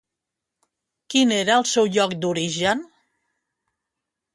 [1.15, 2.87] Quin era el seu lloc d'origen?